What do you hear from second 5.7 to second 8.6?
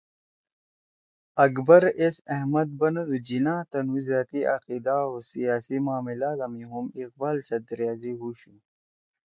معملادا می ہُم اقبال سیت رأضی ہُوشُو